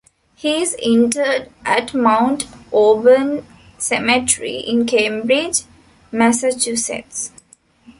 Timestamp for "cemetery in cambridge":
3.77-5.61